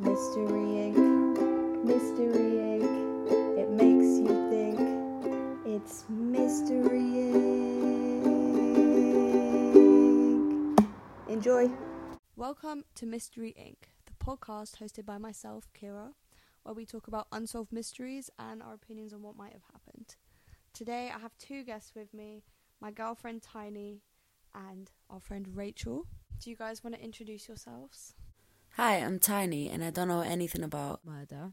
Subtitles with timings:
[0.00, 4.80] Mystery Inc, Mystery Inc, it makes you think.
[5.66, 8.24] It's Mystery Inc.
[11.28, 11.70] Enjoy.
[12.34, 16.14] Welcome to Mystery Inc, the podcast hosted by myself, Kira,
[16.62, 20.16] where we talk about unsolved mysteries and our opinions on what might have happened.
[20.72, 22.42] Today I have two guests with me
[22.80, 24.00] my girlfriend Tiny
[24.54, 26.06] and our friend Rachel.
[26.42, 28.14] Do you guys want to introduce yourselves?
[28.74, 31.52] Hi, I'm Tiny and I don't know anything about murder,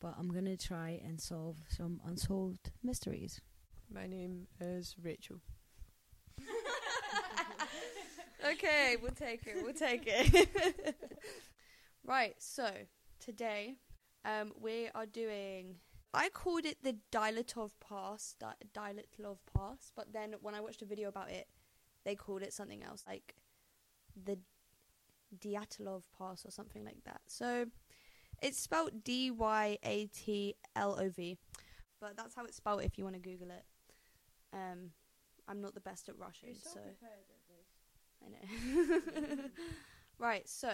[0.00, 3.40] but I'm gonna try and solve some unsolved mysteries.
[3.88, 5.36] My name is Rachel.
[8.44, 9.62] okay, we'll take it.
[9.62, 10.96] We'll take it.
[12.04, 12.34] right.
[12.38, 12.68] So
[13.20, 13.76] today,
[14.24, 15.76] um, we are doing.
[16.12, 20.86] I called it the Dilatov Pass, Di- Dilatlov Pass, but then when I watched a
[20.86, 21.46] video about it,
[22.04, 23.34] they called it something else, like
[24.24, 24.38] the
[25.38, 27.20] Dyatlov Pass or something like that.
[27.26, 27.66] So
[28.42, 31.38] it's spelled D Y A T L O V,
[32.00, 33.64] but that's how it's spelled if you want to Google it.
[34.52, 34.90] Um,
[35.48, 36.80] I'm not the best at Russian, so.
[38.24, 39.38] I know.
[40.18, 40.70] right, so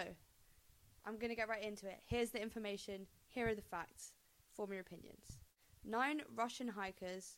[1.05, 1.99] I'm going to get right into it.
[2.05, 4.13] Here's the information, here are the facts.
[4.55, 5.39] Form your opinions.
[5.83, 7.37] Nine Russian hikers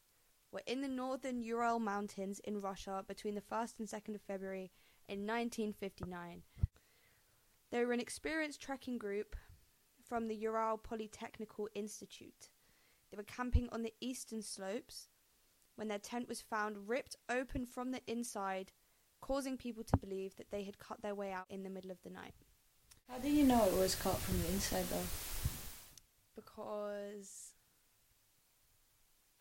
[0.51, 4.71] were in the northern Ural Mountains in Russia between the 1st and 2nd of February
[5.07, 6.43] in 1959.
[7.75, 9.35] They were an experienced trekking group
[10.01, 12.47] from the Ural Polytechnical Institute.
[13.11, 15.09] They were camping on the eastern slopes
[15.75, 18.71] when their tent was found ripped open from the inside
[19.19, 22.01] causing people to believe that they had cut their way out in the middle of
[22.03, 22.35] the night.
[23.11, 25.09] How do you know it was cut from the inside though?
[26.33, 27.55] Because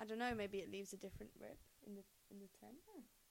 [0.00, 2.78] I don't know, maybe it leaves a different rip in the in the tent.
[2.84, 3.23] Don't know.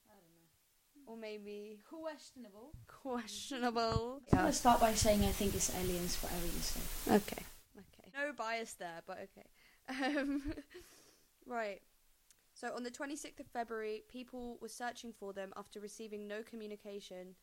[1.05, 2.71] Or maybe Questionable.
[2.87, 4.21] questionable.
[4.31, 6.79] I'm gonna start by saying I think it's aliens, whatever you say.
[7.07, 7.43] Okay.
[7.77, 8.09] Okay.
[8.13, 9.47] No bias there, but okay.
[10.17, 10.53] Um,
[11.45, 11.81] right.
[12.53, 17.35] So on the 26th of February, people were searching for them after receiving no communication,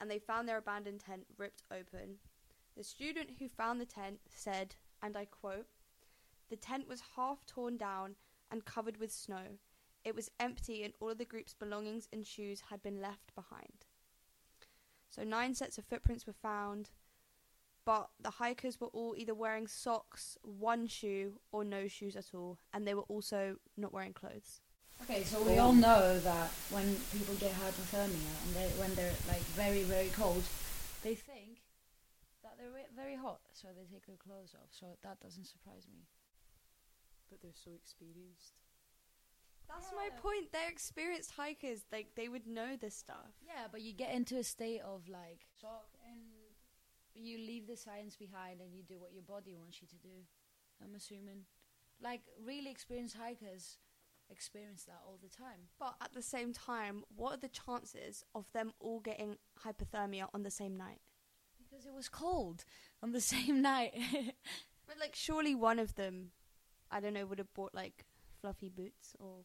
[0.00, 2.18] and they found their abandoned tent ripped open.
[2.76, 5.66] The student who found the tent said, and I quote,
[6.50, 8.14] "The tent was half torn down
[8.50, 9.58] and covered with snow.
[10.04, 13.86] It was empty, and all of the group's belongings and shoes had been left behind."
[15.10, 16.90] So nine sets of footprints were found
[17.84, 22.58] but the hikers were all either wearing socks, one shoe, or no shoes at all,
[22.72, 24.60] and they were also not wearing clothes.
[25.02, 29.42] Okay, so we all know that when people get hypothermia and they when they're like
[29.58, 30.44] very very cold,
[31.02, 31.62] they think
[32.44, 34.70] that they're very hot, so they take their clothes off.
[34.70, 36.06] So that doesn't surprise me.
[37.30, 38.54] But they're so experienced.
[39.72, 40.52] That's my point.
[40.52, 41.80] They're experienced hikers.
[41.90, 43.32] Like they would know this stuff.
[43.46, 46.20] Yeah, but you get into a state of like shock and
[47.14, 50.26] you leave the science behind and you do what your body wants you to do.
[50.82, 51.44] I'm assuming.
[52.02, 53.78] Like really experienced hikers
[54.30, 55.68] experience that all the time.
[55.78, 60.42] But at the same time, what are the chances of them all getting hypothermia on
[60.42, 61.00] the same night?
[61.58, 62.64] Because it was cold
[63.02, 63.92] on the same night.
[64.86, 66.32] But like, surely one of them,
[66.90, 68.04] I don't know, would have bought like
[68.40, 69.44] fluffy boots or.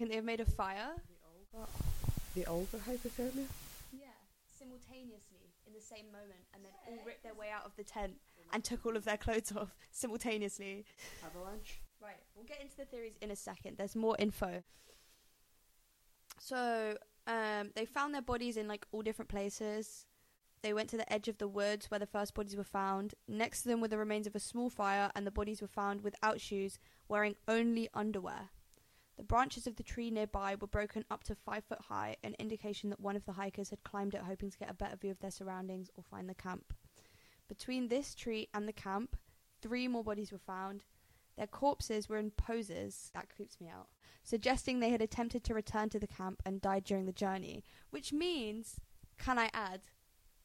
[0.00, 0.92] Can they have made a fire?
[0.96, 1.70] The all got.
[2.34, 3.44] They all got hypothermia.
[3.92, 4.06] Yeah,
[4.58, 8.14] simultaneously in the same moment, and then all ripped their way out of the tent
[8.50, 10.86] and took all of their clothes off simultaneously.
[11.22, 11.82] Avalanche.
[12.00, 13.76] Right, we'll get into the theories in a second.
[13.76, 14.62] There's more info.
[16.38, 16.96] So,
[17.26, 20.06] um, they found their bodies in like all different places.
[20.62, 23.16] They went to the edge of the woods where the first bodies were found.
[23.28, 26.00] Next to them were the remains of a small fire, and the bodies were found
[26.00, 28.48] without shoes, wearing only underwear.
[29.20, 32.88] The branches of the tree nearby were broken up to five foot high, an indication
[32.88, 35.20] that one of the hikers had climbed it hoping to get a better view of
[35.20, 36.72] their surroundings or find the camp.
[37.46, 39.18] Between this tree and the camp,
[39.60, 40.84] three more bodies were found.
[41.36, 43.88] Their corpses were in poses, that creeps me out,
[44.24, 48.14] suggesting they had attempted to return to the camp and died during the journey, which
[48.14, 48.80] means,
[49.18, 49.82] can I add,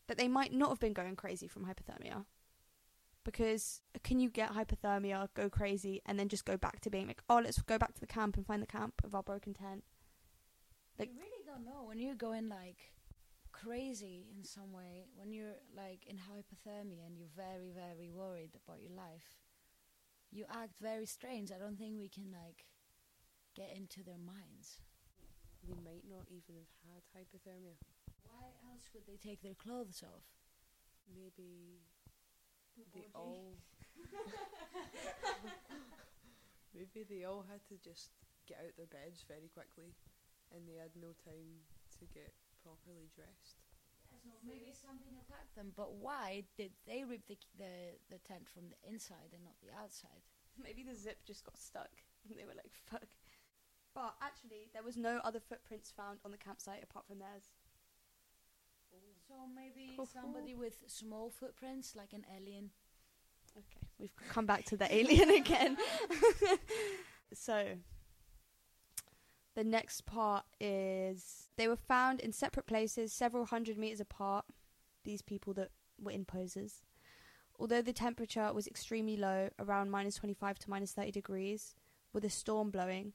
[0.07, 2.25] that they might not have been going crazy from hypothermia.
[3.25, 7.21] Because can you get hypothermia, go crazy, and then just go back to being like,
[7.27, 9.83] oh, let's go back to the camp and find the camp of our broken tent?
[10.97, 12.93] Like- you really don't know when you're going like
[13.51, 18.81] crazy in some way, when you're like in hypothermia and you're very, very worried about
[18.81, 19.41] your life.
[20.31, 21.51] You act very strange.
[21.51, 22.65] I don't think we can like
[23.55, 24.79] get into their minds.
[25.67, 27.73] They might not even have had hypothermia.
[28.29, 30.25] Why else would they take their clothes off?
[31.09, 31.81] Maybe
[32.93, 33.57] they all.
[36.75, 38.11] Maybe they all had to just
[38.47, 39.95] get out their beds very quickly,
[40.51, 41.63] and they had no time
[41.99, 43.63] to get properly dressed.
[44.23, 48.69] Yeah, Maybe something attacked them, but why did they rip the, the the tent from
[48.69, 50.23] the inside and not the outside?
[50.61, 51.91] Maybe the zip just got stuck
[52.29, 53.07] and they were like, fuck.
[53.93, 57.51] But actually, there was no other footprints found on the campsite apart from theirs.
[59.27, 60.05] So maybe Cool.
[60.05, 62.71] somebody with small footprints, like an alien.
[63.57, 65.77] Okay, we've come back to the alien again.
[67.33, 67.77] so,
[69.55, 74.45] the next part is they were found in separate places, several hundred meters apart.
[75.03, 76.83] These people that were in poses.
[77.57, 81.73] Although the temperature was extremely low, around minus 25 to minus 30 degrees,
[82.11, 83.13] with a storm blowing,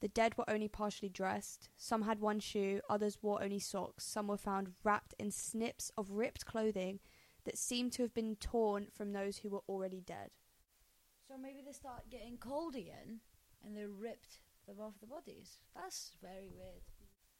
[0.00, 1.68] the dead were only partially dressed.
[1.76, 4.04] Some had one shoe, others wore only socks.
[4.04, 7.00] Some were found wrapped in snips of ripped clothing
[7.44, 10.30] that seemed to have been torn from those who were already dead.
[11.28, 13.20] So maybe they start getting cold again,
[13.64, 15.58] and they ripped them off the bodies.
[15.74, 16.82] That's very weird.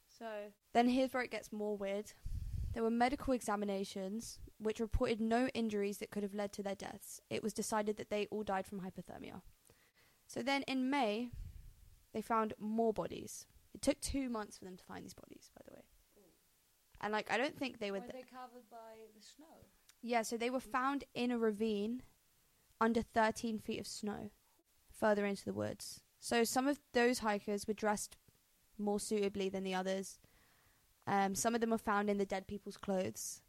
[0.07, 0.27] So
[0.73, 2.13] then here's where it gets more weird.
[2.73, 7.21] There were medical examinations which reported no injuries that could have led to their deaths.
[7.31, 9.41] It was decided that they all died from hypothermia.
[10.27, 11.31] So then in May,
[12.13, 13.47] they found more bodies.
[13.75, 15.83] It took two months for them to find these bodies, by the way.
[17.01, 17.99] And like, I don't think they were.
[17.99, 18.77] Were th- they covered by
[19.17, 19.47] the snow?
[20.03, 22.03] yeah, so they were found in a ravine
[22.81, 24.31] under 13 feet of snow,
[24.91, 26.01] further into the woods.
[26.19, 28.17] So some of those hikers were dressed
[28.79, 30.19] more suitably than the others.
[31.07, 33.41] Um, some of them were found in the dead people's clothes.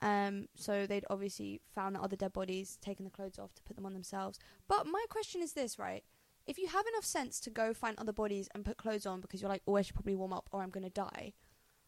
[0.00, 3.76] Um, so they'd obviously found the other dead bodies, taken the clothes off to put
[3.76, 4.38] them on themselves.
[4.68, 6.04] But my question is this, right?
[6.46, 9.40] If you have enough sense to go find other bodies and put clothes on because
[9.40, 11.32] you're like, oh, I should probably warm up or I'm going to die,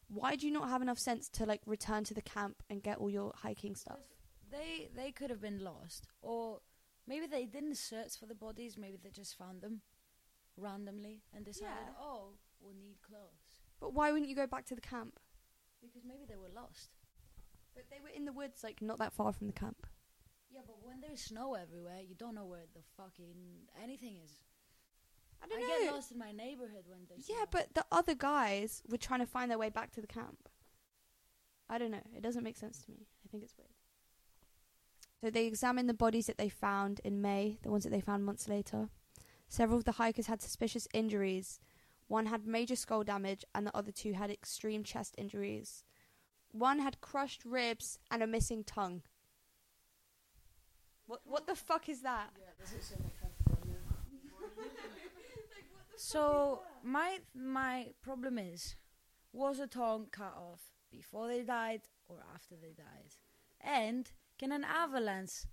[0.09, 2.99] why do you not have enough sense to like return to the camp and get
[2.99, 3.99] all your hiking stuff?
[4.51, 6.61] They they could have been lost, or
[7.09, 8.77] maybe they didn't search for the bodies.
[8.79, 9.81] Maybe they just found them
[10.57, 11.93] randomly and decided, Yeah.
[12.01, 15.19] oh, we'll need clothes But why wouldn't you go back to the camp?
[15.83, 16.91] because maybe they were lost.
[17.75, 19.87] But they were in the woods, like not that far from the camp.
[20.55, 24.31] Yeah, but when there's snow everywhere, you don't know where the fucking anything is.
[25.43, 25.93] I I don't get know.
[25.95, 27.47] lost in my neighborhood when there's Yeah, snow.
[27.51, 30.49] but the other guys were trying to find their way back to the camp.
[31.69, 32.03] I don't know.
[32.17, 33.07] It doesn't make sense to me.
[33.25, 33.71] I think it's weird.
[35.21, 38.25] So they examined the bodies that they found in May, the ones that they found
[38.25, 38.91] months later.
[39.49, 41.61] Several of the hikers had suspicious injuries.
[42.07, 45.83] One had major skull damage, and the other two had extreme chest injuries.
[46.53, 49.03] One had crushed ribs and a missing tongue.
[51.07, 52.31] What what the fuck is that?
[52.39, 53.79] Yeah, does it sound like hypothermia?
[55.97, 58.77] So my my problem is,
[59.33, 63.15] was a tongue cut off before they died or after they died?
[63.61, 65.47] And can an avalanche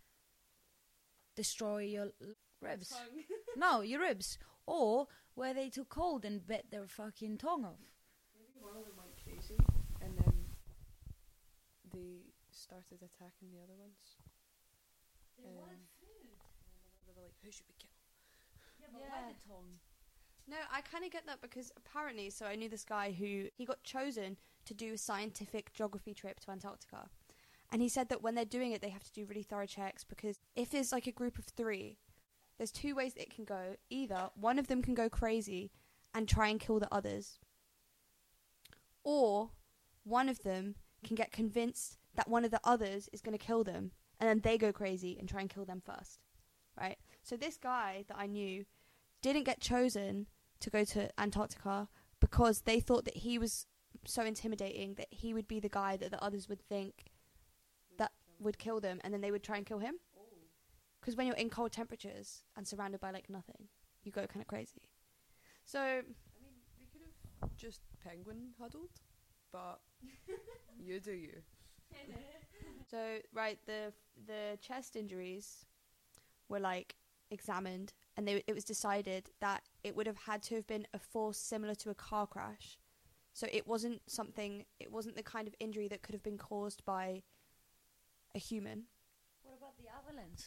[1.35, 2.93] destroy your l- ribs?
[3.55, 4.37] no, your ribs.
[4.65, 7.79] Or were they too cold and bit their fucking tongue off?
[8.35, 9.57] Maybe one of them went crazy,
[10.01, 10.33] and then
[11.91, 12.21] they
[12.51, 14.17] started attacking the other ones.
[15.43, 16.39] They Um, wanted food.
[17.05, 17.89] They were like, "Who should we kill?"
[18.79, 19.09] Yeah, but Yeah.
[19.09, 19.79] why the tongue?
[20.47, 23.65] No, I kind of get that because apparently, so I knew this guy who he
[23.65, 27.09] got chosen to do a scientific geography trip to Antarctica.
[27.71, 30.03] And he said that when they're doing it, they have to do really thorough checks
[30.03, 31.99] because if there's like a group of three,
[32.57, 33.77] there's two ways that it can go.
[33.89, 35.71] Either one of them can go crazy
[36.13, 37.39] and try and kill the others,
[39.03, 39.51] or
[40.03, 43.63] one of them can get convinced that one of the others is going to kill
[43.63, 43.91] them,
[44.21, 46.19] and then they go crazy and try and kill them first.
[46.79, 46.97] Right?
[47.23, 48.65] So this guy that I knew
[49.21, 50.27] didn't get chosen
[50.59, 53.65] to go to Antarctica because they thought that he was
[54.05, 57.11] so intimidating that he would be the guy that the others would think
[57.97, 59.95] that would kill them and then they would try and kill him.
[61.01, 63.67] Because when you're in cold temperatures and surrounded by like nothing,
[64.03, 64.83] you go kind of crazy.
[65.65, 67.01] So, I mean, we could
[67.41, 68.91] have just penguin huddled,
[69.51, 69.79] but
[70.79, 71.41] you do you.
[72.89, 73.93] so right, the
[74.27, 75.65] the chest injuries
[76.49, 76.95] were like
[77.29, 80.99] examined, and they it was decided that it would have had to have been a
[80.99, 82.77] force similar to a car crash.
[83.33, 84.65] So it wasn't something.
[84.79, 87.23] It wasn't the kind of injury that could have been caused by
[88.35, 88.83] a human.
[89.43, 90.43] What about the avalanche?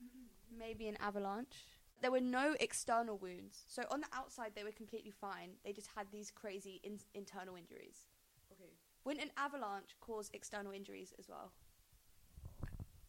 [0.58, 1.66] Maybe an avalanche.
[2.00, 3.64] There were no external wounds.
[3.68, 5.50] So on the outside, they were completely fine.
[5.64, 8.06] They just had these crazy in- internal injuries.
[8.52, 8.72] Okay,
[9.04, 11.52] Wouldn't an avalanche cause external injuries as well?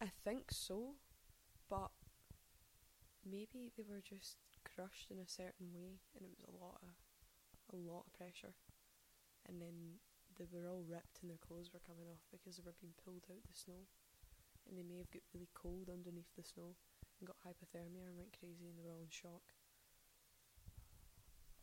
[0.02, 0.96] I think so,
[1.70, 1.92] but
[3.24, 6.96] maybe they were just crushed in a certain way, and it was a lot of
[7.74, 8.56] a lot of pressure,
[9.48, 10.02] and then
[10.38, 13.24] they were all ripped and their clothes were coming off because they were being pulled
[13.30, 13.86] out the snow,
[14.68, 16.76] and they may have got really cold underneath the snow
[17.20, 19.54] and got hypothermia and went crazy, and they were all in shock.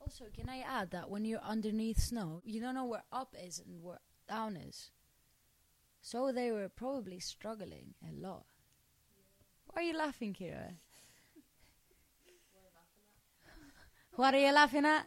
[0.00, 3.58] Also, can I add that when you're underneath snow, you don't know where up is
[3.58, 4.90] and where downers.
[6.00, 8.44] So they were probably struggling a lot.
[9.66, 10.73] Why are you laughing, Kira?
[14.16, 15.06] What are you laughing at?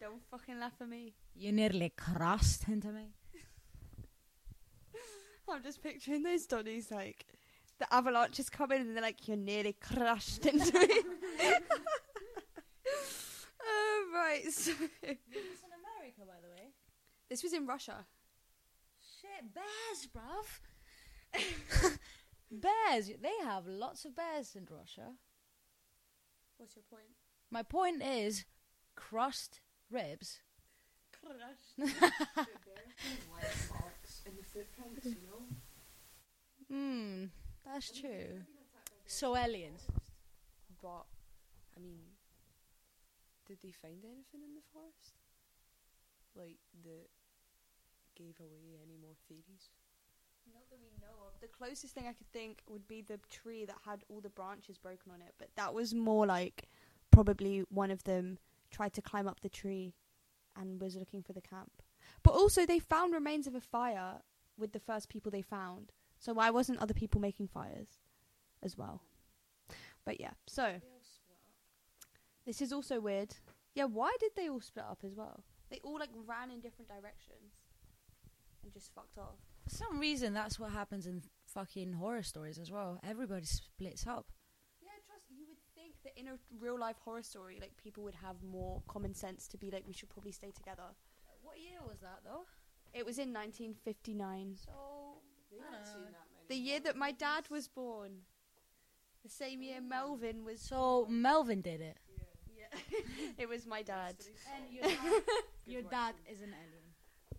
[0.00, 1.12] Don't fucking laugh at me.
[1.36, 3.12] You nearly crossed into me.
[5.48, 7.26] I'm just picturing those Donnies like
[7.78, 10.88] the avalanche is coming and they're like, You're nearly crashed into me.
[13.62, 16.70] oh, right, so This in America, by the way.
[17.28, 18.06] this was in Russia.
[19.42, 20.60] Bears, bruv.
[22.50, 23.10] bears.
[23.20, 25.12] They have lots of bears in Russia.
[26.56, 27.08] What's your point?
[27.50, 28.44] My point is,
[28.94, 30.40] crushed ribs.
[31.12, 31.96] Crushed.
[36.68, 37.26] Hmm,
[37.64, 38.42] that's true.
[39.06, 39.86] So aliens.
[40.82, 41.06] But,
[41.76, 42.00] I mean,
[43.46, 45.14] did they find anything in the forest?
[46.34, 47.08] Like, that
[48.28, 49.70] gave away any more theories?
[50.52, 51.40] Not that we know of.
[51.40, 54.78] The closest thing I could think would be the tree that had all the branches
[54.78, 56.68] broken on it, but that was more like
[57.10, 58.38] probably one of them
[58.70, 59.94] tried to climb up the tree
[60.56, 61.82] and was looking for the camp.
[62.22, 64.22] But also, they found remains of a fire
[64.56, 65.92] with the first people they found.
[66.18, 67.98] So why wasn't other people making fires
[68.62, 69.02] as well?
[70.04, 70.80] But yeah, so
[72.46, 73.34] this is also weird.
[73.74, 75.44] Yeah, why did they all split up as well?
[75.70, 77.69] They all like ran in different directions
[78.62, 79.36] and just fucked off.
[79.64, 82.98] For some reason, that's what happens in fucking horror stories as well.
[83.08, 84.26] Everybody splits up.
[84.82, 85.24] Yeah, trust.
[85.30, 88.82] You would think that in a real life horror story, like people would have more
[88.88, 90.94] common sense to be like, we should probably stay together.
[91.42, 92.44] What year was that, though?
[92.92, 94.70] It was in 1959, So,
[95.50, 98.10] They I haven't don't uh, seen that many the year that my dad was born.
[99.22, 99.88] The same year oh.
[99.88, 100.60] Melvin was.
[100.60, 101.96] so Melvin did it.
[102.58, 102.96] Yeah,
[103.38, 104.16] it was my dad.
[104.56, 105.22] And your dad,
[105.66, 106.79] your dad is an alien.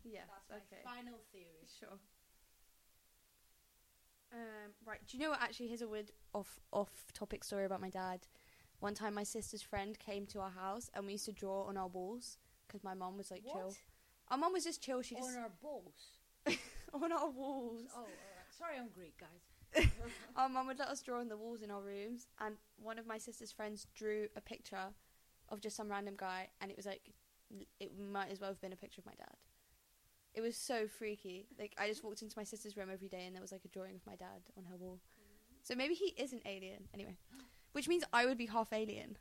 [0.03, 0.22] Yeah.
[0.50, 0.81] That's okay.
[0.84, 1.67] final theory.
[1.79, 1.98] Sure.
[4.34, 5.00] Um, right.
[5.08, 5.41] Do you know what?
[5.41, 8.27] Actually, here's a weird off off topic story about my dad.
[8.79, 11.77] One time, my sister's friend came to our house, and we used to draw on
[11.77, 13.67] our walls because my mom was like chill.
[13.67, 13.77] What?
[14.29, 15.01] Our mum was just chill.
[15.01, 16.17] She just On our balls.
[16.93, 17.84] on our walls.
[17.93, 18.41] Oh, alright.
[18.58, 19.86] Sorry, I'm Greek, guys.
[20.36, 23.08] Our mum would let us draw on the walls in our rooms, and one of
[23.08, 24.93] my sister's friends drew a picture
[25.50, 27.13] of just some random guy, and it was like,
[27.79, 29.36] it might as well have been a picture of my dad.
[30.33, 31.47] It was so freaky.
[31.59, 33.67] Like I just walked into my sister's room every day, and there was like a
[33.67, 35.00] drawing of my dad on her wall.
[35.63, 36.88] So maybe he is an alien.
[36.93, 37.17] Anyway,
[37.73, 39.17] which means I would be half alien.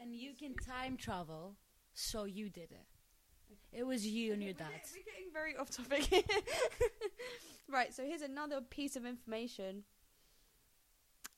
[0.00, 1.54] And you can time travel,
[1.94, 2.86] so you did it.
[3.72, 4.68] It was you and your dad.
[4.92, 6.08] We're getting very off topic
[7.72, 9.84] right, so here's another piece of information.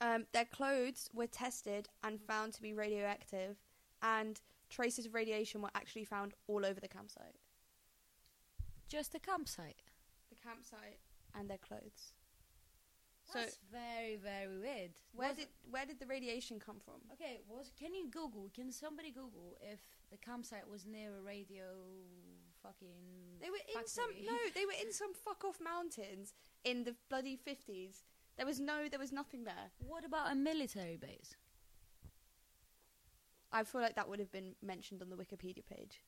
[0.01, 3.57] Um, their clothes were tested and found to be radioactive,
[4.03, 4.41] and
[4.75, 7.37] traces of radiation were actually found all over the campsite.
[8.89, 9.83] Just the campsite.
[10.31, 10.99] The campsite
[11.39, 12.13] and their clothes.
[13.33, 14.91] So That's very, very weird.
[15.15, 17.01] where Was- did where did the radiation come from?
[17.15, 18.51] Okay, was can you Google?
[18.55, 21.65] Can somebody Google if the campsite was near a radio
[22.63, 23.39] fucking?
[23.41, 27.37] They were in some no, they were in some fuck off mountains in the bloody
[27.37, 28.05] fifties.
[28.37, 29.71] There was no, there was nothing there.
[29.79, 31.35] What about a military base?
[33.55, 36.03] I feel like that would have been mentioned on the Wikipedia page.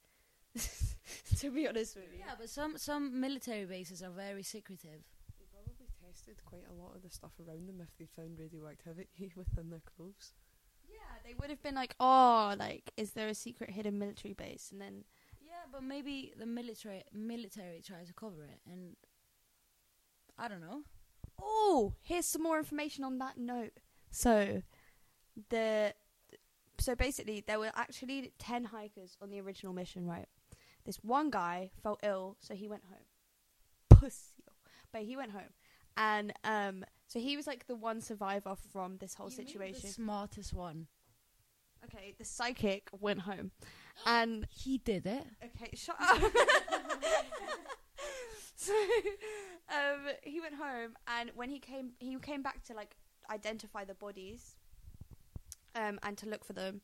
[1.38, 2.18] to be honest with you.
[2.26, 5.02] Yeah, but some some military bases are very secretive.
[5.38, 9.32] They probably tested quite a lot of the stuff around them if they found radioactivity
[9.36, 10.32] within their clothes.
[10.88, 14.70] Yeah, they would have been like, oh, like, is there a secret hidden military base?
[14.72, 15.04] And then,
[15.44, 18.96] Yeah, but maybe the military military tries to cover it, and
[20.38, 20.82] I don't know.
[21.40, 23.72] oh, here's some more information on that note.
[24.10, 24.62] So,
[25.50, 25.92] the,
[26.78, 30.26] so basically, there were actually ten hikers on the original mission, right?
[30.84, 33.06] This one guy felt ill, so he went home.
[34.00, 34.44] Pussy,
[34.92, 35.52] but he went home,
[35.96, 39.80] and um, so he was like the one survivor from this whole You situation.
[39.82, 40.86] the smartest one.
[41.84, 43.52] Okay, the psychic went home,
[44.04, 45.24] and He did it.
[45.44, 46.20] okay, shut up.
[48.56, 48.72] so,
[49.68, 52.96] um, he went home, and when he came, he came back to like
[53.30, 54.55] identify the bodies,
[55.76, 56.80] um, and to look for them,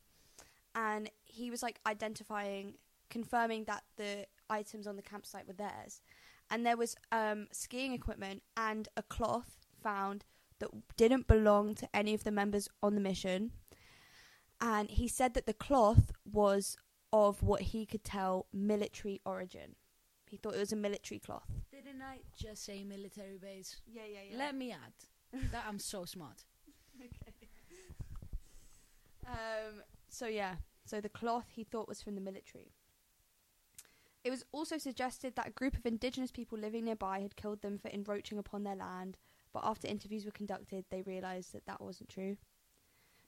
[0.75, 2.75] and he was like identifying,
[3.11, 6.03] confirming that the items on the campsite were theirs,
[6.51, 10.25] and there was um skiing equipment and a cloth found
[10.61, 13.51] that didn't belong to any of the members on the mission
[14.63, 16.77] and he said that the cloth was
[17.13, 19.75] of what he could tell military origin.
[20.31, 21.51] He thought it was a military cloth.
[21.71, 23.81] Didn't I just say military base?
[23.87, 24.39] Yeah, yeah, yeah.
[24.39, 26.45] Let me add that I'm so smart.
[29.27, 29.83] Um.
[30.09, 30.57] So yeah.
[30.85, 32.73] So the cloth he thought was from the military.
[34.25, 37.79] It was also suggested that a group of indigenous people living nearby had killed them
[37.79, 39.17] for encroaching upon their land,
[39.53, 42.37] but after interviews were conducted, they realised that that wasn't true.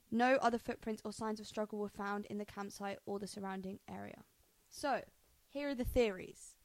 [0.09, 3.79] No other footprints or signs of struggle were found in the campsite or the surrounding
[3.89, 4.23] area.
[4.69, 5.01] So,
[5.49, 6.55] here are the theories.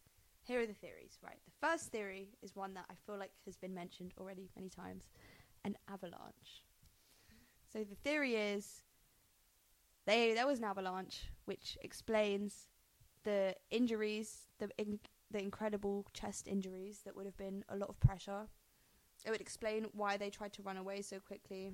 [0.43, 1.39] Here are the theories, right?
[1.45, 5.09] The first theory is one that I feel like has been mentioned already many times
[5.65, 6.65] an avalanche.
[7.73, 8.83] So, the theory is
[10.11, 12.69] they there was an avalanche, which explains
[13.25, 14.99] the injuries, the in,
[15.31, 18.49] the incredible chest injuries that would have been a lot of pressure.
[19.25, 21.73] It would explain why they tried to run away so quickly.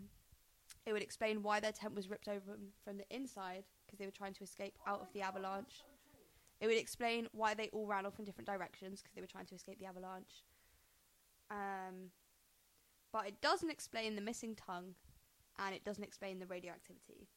[0.85, 4.12] It would explain why their tent was ripped open from the inside because they were
[4.12, 5.85] trying to escape out of the avalanche.
[6.61, 9.47] It would explain why they all ran off in different directions because they were trying
[9.47, 10.45] to escape the avalanche.
[11.50, 12.11] Um,
[13.12, 14.95] but it doesn't explain the missing tongue,
[15.59, 17.28] and it doesn't explain the radioactivity.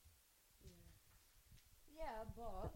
[1.99, 2.71] Yeah, but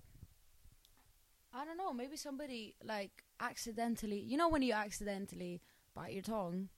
[1.54, 1.94] I don't know.
[1.94, 4.20] Maybe somebody like accidentally.
[4.20, 5.62] You know when you accidentally
[5.96, 6.70] bite your tongue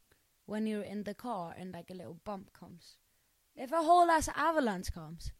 [0.45, 2.97] when you're in the car and like a little bump comes.
[3.55, 5.31] If a whole ass avalanche comes,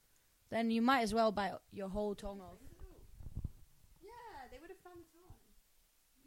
[0.50, 2.58] then you might as well bite your whole tongue off.
[4.02, 4.10] Yeah,
[4.52, 5.38] they would have found the tongue.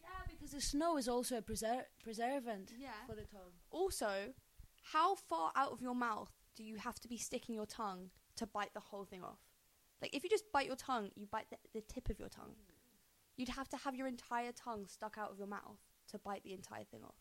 [0.01, 2.91] Yeah, because the snow is also a preser- preservant Yeah.
[3.07, 3.55] for the tongue.
[3.71, 4.35] Also,
[4.93, 8.47] how far out of your mouth do you have to be sticking your tongue to
[8.47, 9.41] bite the whole thing off?
[10.01, 12.55] Like, if you just bite your tongue, you bite the, the tip of your tongue.
[13.37, 15.79] You'd have to have your entire tongue stuck out of your mouth
[16.11, 17.17] to bite the entire thing off.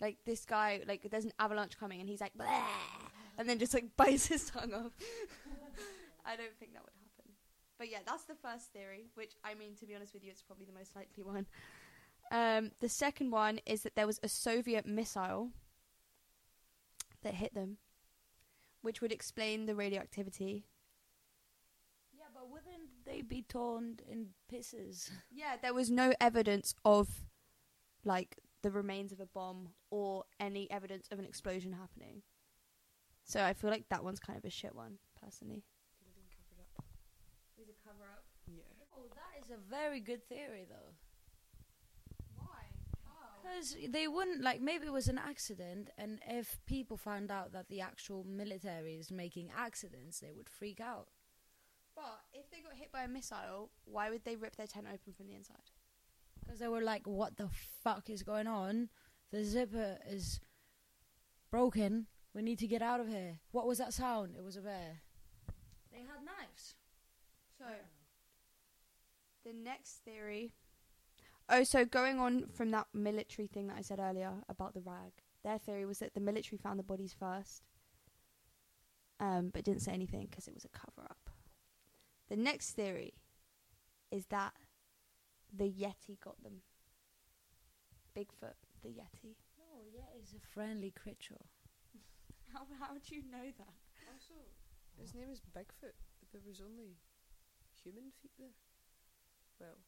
[0.00, 2.62] Like, this guy, like, there's an avalanche coming and he's like, "Bleh,"
[3.38, 4.92] and then just, like, bites his tongue off.
[6.24, 7.32] I don't think that would happen.
[7.78, 10.42] But yeah, that's the first theory, which, I mean, to be honest with you, it's
[10.42, 11.46] probably the most likely one.
[12.30, 15.50] Um, the second one is that there was a Soviet missile
[17.22, 17.78] that hit them,
[18.82, 20.64] which would explain the radioactivity.
[22.12, 25.10] Yeah, but wouldn't they be torn in pieces?
[25.30, 27.08] Yeah, there was no evidence of
[28.04, 32.22] like the remains of a bomb or any evidence of an explosion happening.
[33.24, 35.64] So I feel like that one's kind of a shit one, personally.
[35.98, 36.84] Could have been up.
[37.62, 38.24] Is a cover up?
[38.46, 38.62] Yeah.
[38.96, 40.92] Oh, that is a very good theory, though.
[43.42, 47.68] Because they wouldn't like maybe it was an accident, and if people found out that
[47.68, 51.08] the actual military is making accidents, they would freak out.
[51.94, 55.12] But if they got hit by a missile, why would they rip their tent open
[55.12, 55.70] from the inside?
[56.38, 58.90] Because they were like, "What the fuck is going on?
[59.30, 60.40] The zipper is
[61.50, 62.06] broken.
[62.34, 64.36] We need to get out of here." What was that sound?
[64.36, 65.02] It was a bear.
[65.92, 66.74] They had knives.
[67.58, 67.66] So
[69.44, 70.54] the next theory.
[71.52, 75.12] Oh, so going on from that military thing that I said earlier about the rag,
[75.42, 77.64] their theory was that the military found the bodies first,
[79.18, 81.30] um, but didn't say anything because it was a cover up.
[82.28, 83.14] The next theory
[84.12, 84.52] is that
[85.52, 86.62] the Yeti got them.
[88.16, 89.34] Bigfoot, the Yeti.
[89.58, 91.42] No, yeah, it's a friendly creature.
[92.52, 93.74] How how do you know that?
[94.06, 94.34] Also,
[95.00, 95.98] his name is Bigfoot.
[96.32, 96.98] There was only
[97.82, 98.54] human feet there.
[99.58, 99.78] Well,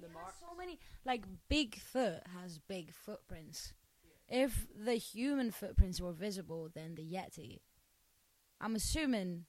[0.00, 0.34] the marks.
[0.40, 3.72] so many like Bigfoot has big footprints.
[4.28, 7.60] If the human footprints were visible, then the Yeti.
[8.60, 9.44] I'm assuming,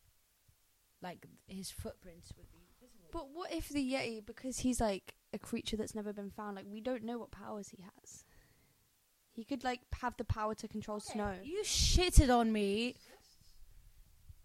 [1.01, 3.09] like his footprints would be visible.
[3.11, 6.65] But what if the Yeti, because he's like a creature that's never been found, like
[6.69, 8.23] we don't know what powers he has.
[9.33, 11.33] He could like have the power to control snow.
[11.43, 12.95] You shitted on me.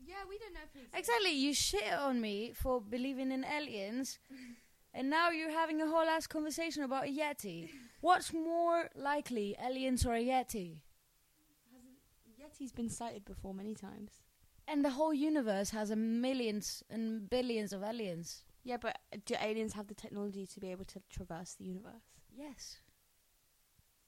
[0.05, 4.19] Yeah, we don't know if Exactly, you shit on me for believing in aliens,
[4.95, 7.69] and now you're having a whole ass conversation about a Yeti.
[8.01, 10.79] What's more likely, aliens or a Yeti?
[12.41, 14.23] Yeti's been sighted before many times.
[14.69, 18.45] And the whole universe has a millions and billions of aliens.
[18.65, 22.05] Yeah, but do aliens have the technology to be able to traverse the universe?
[22.37, 22.79] Yes.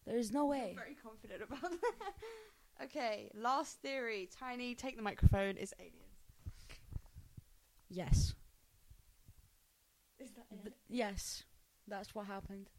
[0.07, 0.71] There is no way.
[0.71, 2.85] I'm very confident about that.
[2.85, 4.29] okay, last theory.
[4.39, 5.57] Tiny, take the microphone.
[5.57, 6.01] Is aliens?
[7.89, 8.35] Yes.
[10.25, 11.45] Is that Th- yes.
[11.87, 12.71] That's what happened.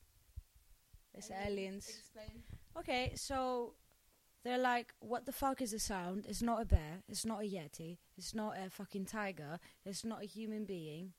[1.14, 1.88] It's aliens.
[1.88, 2.44] Explain.
[2.78, 3.76] Okay, so
[4.44, 6.26] they're like, what the fuck is a sound?
[6.28, 7.04] It's not a bear.
[7.08, 7.98] It's not a yeti.
[8.18, 9.60] It's not a fucking tiger.
[9.86, 11.14] It's not a human being.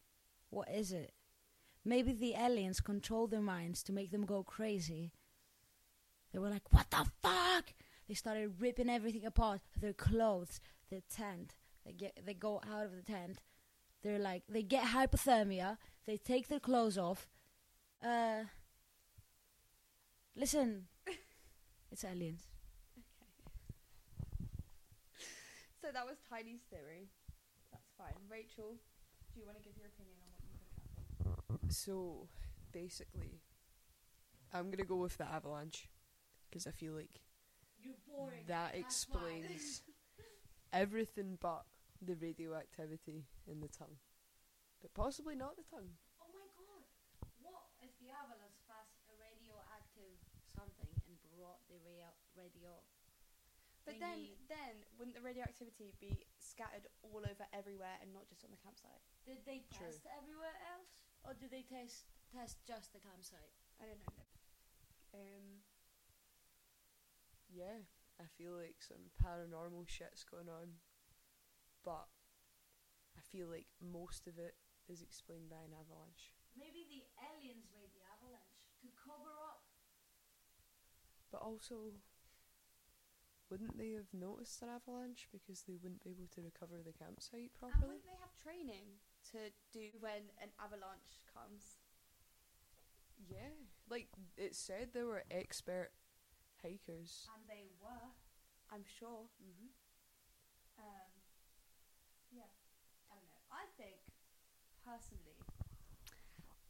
[0.50, 1.12] What is it?
[1.84, 5.12] Maybe the aliens control their minds to make them go crazy.
[6.32, 7.72] They were like, what the fuck?
[8.08, 9.60] They started ripping everything apart.
[9.80, 10.60] Their clothes,
[10.90, 11.54] their tent.
[11.84, 13.38] They get, they go out of the tent.
[14.02, 15.78] They're like, they get hypothermia.
[16.06, 17.28] They take their clothes off.
[18.04, 18.44] Uh,
[20.36, 20.86] listen,
[21.92, 22.42] it's aliens.
[22.96, 23.66] Okay.
[25.80, 27.08] So that was Tiny's theory.
[27.72, 28.14] That's fine.
[28.30, 28.76] Rachel,
[29.34, 31.72] do you want to give your opinion on what you think happened?
[31.72, 32.28] So,
[32.72, 33.40] basically,
[34.52, 35.88] I'm gonna go with the avalanche
[36.48, 37.20] because I feel like
[37.82, 38.44] You're boring.
[38.46, 39.82] that explains
[40.72, 41.64] everything but
[42.02, 43.96] the radioactivity in the tongue,
[44.82, 45.96] but possibly not the tongue.
[46.22, 46.84] Oh my god!
[47.42, 50.18] What if the avalanche passed a radioactive
[50.54, 52.72] something and brought the radio radio?
[53.86, 58.42] But then, thingy- then wouldn't the radioactivity be scattered all over everywhere and not just
[58.42, 58.98] on the campsite?
[59.22, 59.86] did they True.
[59.90, 63.54] test everywhere else, or did they test test just the campsite?
[63.78, 64.26] I don't know.
[65.14, 65.62] Um,
[67.48, 67.86] Yeah,
[68.20, 70.82] I feel like some paranormal shit's going on,
[71.84, 72.08] but
[73.16, 74.54] I feel like most of it
[74.88, 76.34] is explained by an avalanche.
[76.56, 79.66] Maybe the aliens made the avalanche to cover up.
[81.30, 81.92] But also,
[83.50, 87.54] wouldn't they have noticed an avalanche because they wouldn't be able to recover the campsite
[87.54, 87.98] properly?
[87.98, 88.98] and wouldn't they have training
[89.32, 91.78] to do when an avalanche comes?
[93.28, 93.54] Yeah,
[93.88, 95.90] like it said, there were expert
[96.62, 97.26] hikers.
[97.34, 98.10] And they were.
[98.70, 99.30] I'm sure.
[99.38, 99.70] Mm-hmm.
[100.78, 101.10] Um,
[102.34, 102.50] yeah,
[103.10, 103.42] I don't know.
[103.50, 104.02] I think,
[104.86, 105.36] personally,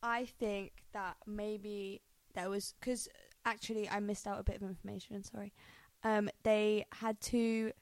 [0.03, 2.01] I think that maybe
[2.35, 3.09] there was because
[3.45, 5.23] actually I missed out a bit of information.
[5.23, 5.53] Sorry.
[6.03, 7.73] Um, they had to.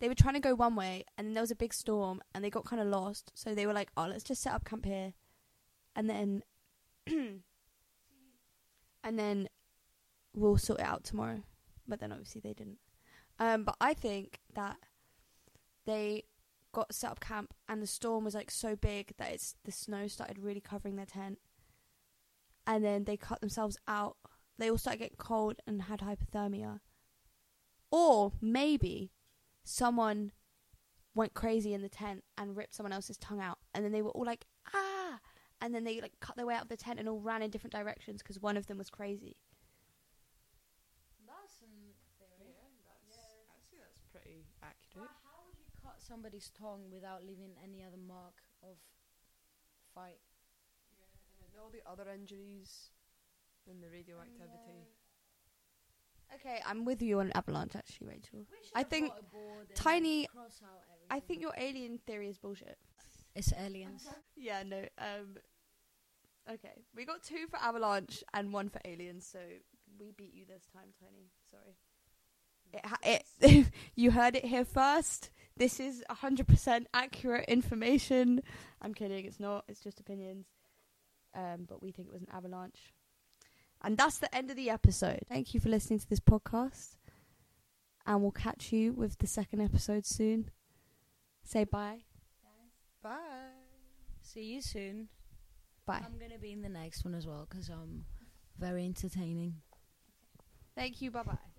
[0.00, 2.50] They were trying to go one way, and there was a big storm, and they
[2.50, 3.32] got kind of lost.
[3.34, 5.12] So they were like, "Oh, let's just set up camp here,"
[5.94, 6.42] and then,
[7.06, 7.42] and
[9.04, 9.48] then
[10.34, 11.42] we'll sort it out tomorrow.
[11.86, 12.78] But then obviously they didn't.
[13.38, 14.76] Um, but I think that
[15.86, 16.24] they
[16.72, 20.06] got set up camp and the storm was like so big that it's the snow
[20.06, 21.38] started really covering their tent.
[22.66, 24.16] And then they cut themselves out.
[24.58, 26.80] They all started getting cold and had hypothermia.
[27.90, 29.10] Or maybe
[29.64, 30.32] someone
[31.14, 33.58] went crazy in the tent and ripped someone else's tongue out.
[33.74, 35.18] And then they were all like ah!
[35.60, 37.50] And then they like cut their way out of the tent and all ran in
[37.50, 39.36] different directions because one of them was crazy
[41.26, 42.56] That's in theory.
[43.08, 45.08] that's, I'd say that's pretty accurate.
[45.08, 48.76] But how would you cut somebody's tongue without leaving any other mark of
[49.94, 50.18] fight?
[50.98, 51.06] Yeah,
[51.44, 52.90] And then all the other injuries
[53.70, 54.80] and the radioactivity.
[56.34, 59.76] okay i'm with you on avalanche actually rachel We I think bought a board and
[59.76, 62.78] tiny- cross out i think your alien theory is bullshit
[63.36, 64.08] it's aliens.
[64.36, 64.80] Yeah, no.
[64.98, 65.36] Um,
[66.50, 69.38] okay, we got two for Avalanche and one for Aliens, so
[70.00, 71.28] we beat you this time, Tiny.
[71.48, 71.76] Sorry.
[72.72, 75.30] It, ha- it you heard it here first.
[75.60, 78.40] This is hundred percent accurate information.
[78.80, 79.26] I'm kidding.
[79.26, 79.64] It's not.
[79.68, 80.46] It's just opinions.
[81.34, 82.94] Um, but we think it was an avalanche.
[83.82, 85.20] And that's the end of the episode.
[85.28, 86.96] Thank you for listening to this podcast.
[88.06, 90.50] And we'll catch you with the second episode soon.
[91.44, 92.04] Say bye.
[93.02, 93.18] Bye.
[94.22, 95.08] See you soon.
[95.84, 96.00] Bye.
[96.02, 98.06] I'm gonna be in the next one as well because I'm
[98.58, 99.56] very entertaining.
[100.74, 101.10] Thank you.
[101.10, 101.49] Bye bye.